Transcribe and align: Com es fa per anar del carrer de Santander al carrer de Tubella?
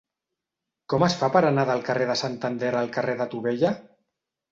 Com 0.93 1.03
es 1.07 1.17
fa 1.19 1.27
per 1.35 1.43
anar 1.49 1.65
del 1.69 1.83
carrer 1.89 2.07
de 2.11 2.15
Santander 2.21 2.71
al 2.79 2.89
carrer 2.97 3.15
de 3.21 3.29
Tubella? 3.35 3.73